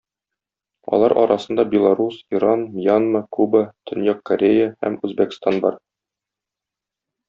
Алар 0.97 1.13
арасында 1.23 1.65
Беларус, 1.75 2.17
Иран, 2.39 2.65
Мьянма, 2.79 3.23
Куба, 3.39 3.63
Төньяк 3.91 4.27
Корея 4.33 4.69
һәм 4.85 5.01
Үзбәкстан 5.09 5.65
бар. 5.69 5.83